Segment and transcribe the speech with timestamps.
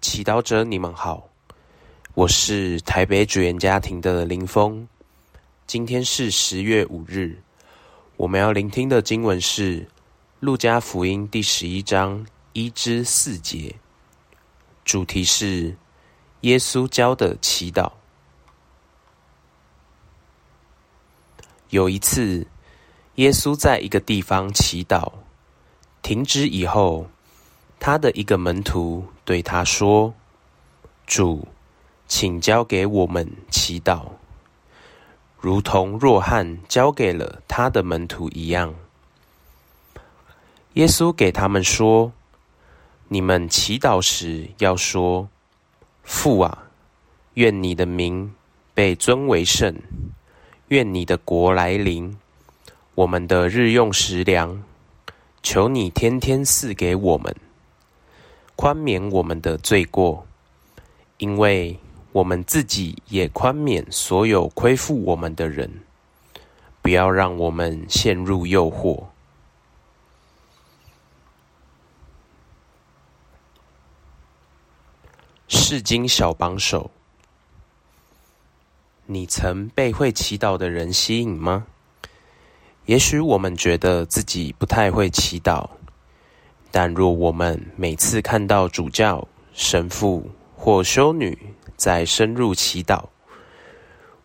[0.00, 1.28] 祈祷者，你们好，
[2.14, 4.88] 我是台北主言家庭的林峰。
[5.66, 7.38] 今天是十月五日，
[8.16, 9.82] 我们要聆听的经文是
[10.40, 13.74] 《路加福音》第十一章一至四节，
[14.86, 15.76] 主题是
[16.40, 17.92] 耶稣教的祈祷。
[21.68, 22.46] 有一次，
[23.16, 25.12] 耶稣在一个地方祈祷，
[26.00, 27.06] 停止以后。
[27.80, 30.12] 他的一个门徒对他说
[31.08, 31.48] ：“主，
[32.06, 34.02] 请交给我们祈祷，
[35.40, 38.74] 如同若翰交给了他的门徒一样。”
[40.74, 42.12] 耶稣给他们说
[43.08, 45.26] ：“你们祈祷时要说
[46.04, 46.66] ：‘父啊，
[47.34, 48.30] 愿你的名
[48.74, 49.74] 被尊为圣，
[50.68, 52.14] 愿你的国来临。
[52.94, 54.62] 我们的日用食粮，
[55.42, 57.34] 求你天天赐给我们。’”
[58.60, 60.26] 宽免我们的罪过，
[61.16, 61.78] 因为
[62.12, 65.80] 我们自己也宽免所有亏负我们的人。
[66.82, 69.02] 不要让我们陷入诱惑。
[75.48, 76.90] 世经小帮手，
[79.06, 81.66] 你曾被会祈祷的人吸引吗？
[82.84, 85.66] 也许我们觉得自己不太会祈祷。
[86.70, 91.36] 但若我们每次看到主教、神父或修女
[91.76, 93.04] 在深入祈祷，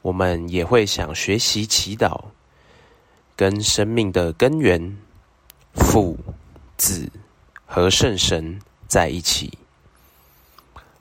[0.00, 2.20] 我们也会想学习祈祷，
[3.36, 4.96] 跟生命的根源
[5.74, 6.18] 父、
[6.76, 7.08] 子
[7.64, 9.56] 和圣神在一起。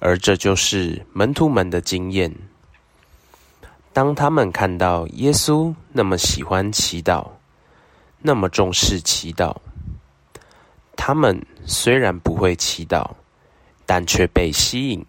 [0.00, 2.34] 而这就是门徒们的经验。
[3.92, 7.26] 当他们看到耶稣那么喜欢祈祷，
[8.20, 9.56] 那么重视祈祷。
[11.08, 13.12] 他们虽然不会祈祷，
[13.86, 15.02] 但却被吸引，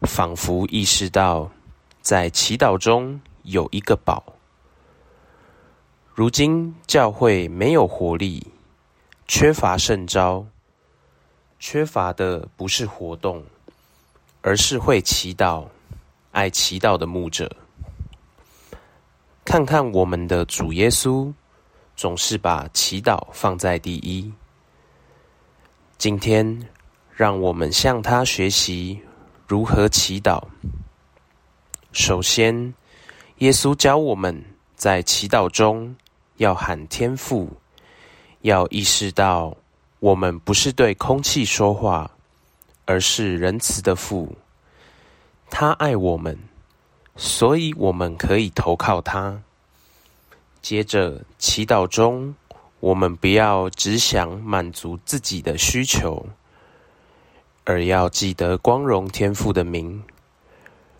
[0.00, 1.50] 仿佛意识到
[2.00, 4.24] 在祈祷中有一个宝。
[6.14, 8.46] 如今教会没有活力，
[9.28, 10.46] 缺乏圣招，
[11.58, 13.44] 缺乏的不是活动，
[14.40, 15.66] 而是会祈祷、
[16.32, 17.54] 爱祈祷的牧者。
[19.44, 21.30] 看看我们的主耶稣，
[21.94, 24.32] 总是把祈祷放在第一。
[25.96, 26.68] 今天，
[27.14, 29.00] 让我们向他学习
[29.46, 30.42] 如何祈祷。
[31.92, 32.74] 首先，
[33.38, 34.44] 耶稣教我们
[34.74, 35.94] 在祈祷中
[36.36, 37.48] 要喊天父，
[38.42, 39.56] 要意识到
[40.00, 42.10] 我们不是对空气说话，
[42.84, 44.36] 而是仁慈的父。
[45.48, 46.36] 他爱我们，
[47.16, 49.40] 所以我们可以投靠他。
[50.60, 52.34] 接着，祈祷中。
[52.84, 56.26] 我们不要只想满足自己的需求，
[57.64, 60.04] 而要记得光荣天赋的名，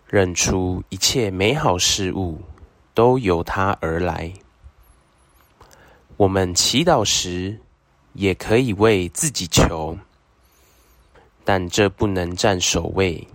[0.07, 2.41] 认出一切美好事物
[2.95, 4.33] 都由他而来。
[6.17, 7.59] 我们祈祷时
[8.13, 9.95] 也可以为自己求，
[11.43, 13.27] 但这不能占首位。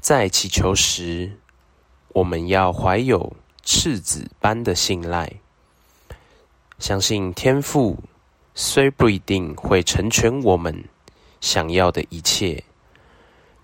[0.00, 1.30] 在祈求时，
[2.14, 5.30] 我们要怀有赤子般的信赖。
[6.78, 7.98] 相信天赋
[8.54, 10.84] 虽不一定会成全我们
[11.40, 12.62] 想要的一切，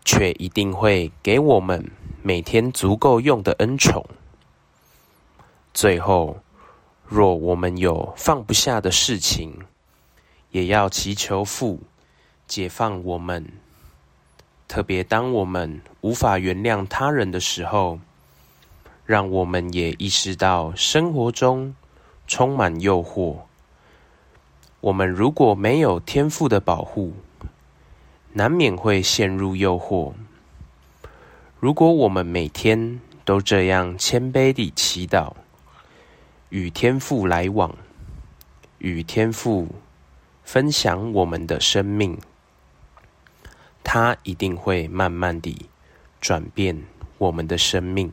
[0.04, 1.90] 却一定会给我们
[2.22, 4.04] 每天足够用的恩宠。
[5.74, 6.38] 最后，
[7.06, 9.52] 若我们有放不下的事情，
[10.50, 11.80] 也要祈求父
[12.46, 13.46] 解放我们。
[14.68, 18.00] 特别当我们无法原谅他人的时候，
[19.04, 21.74] 让我们也意识到生活中。
[22.32, 23.40] 充满诱惑。
[24.80, 27.12] 我们如果没有天赋的保护，
[28.32, 30.14] 难免会陷入诱惑。
[31.60, 35.34] 如果我们每天都这样谦卑地祈祷，
[36.48, 37.76] 与天赋来往，
[38.78, 39.68] 与天赋
[40.42, 42.18] 分享我们的生命，
[43.84, 45.66] 他一定会慢慢地
[46.18, 46.82] 转变
[47.18, 48.10] 我们的生命。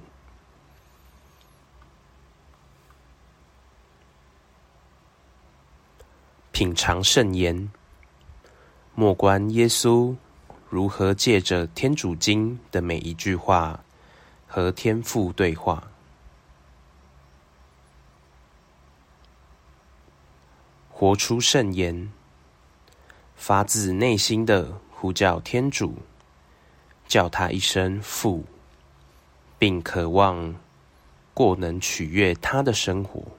[6.60, 7.72] 品尝圣言，
[8.94, 10.14] 莫观耶稣
[10.68, 13.82] 如何借着天主经的每一句话
[14.46, 15.82] 和天父对话，
[20.90, 22.12] 活出圣言，
[23.38, 25.96] 发自内心的呼叫天主，
[27.08, 28.44] 叫他一声父，
[29.58, 30.54] 并渴望
[31.34, 33.39] 过能取悦他的生活。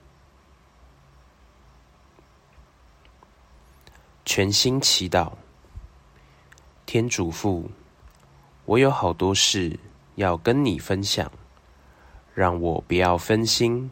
[4.40, 5.30] 全心祈祷，
[6.86, 7.70] 天主父，
[8.64, 9.78] 我有好多事
[10.14, 11.30] 要跟你分享，
[12.32, 13.90] 让我不要分心，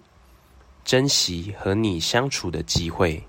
[0.87, 3.23] 珍惜和你相处的机会。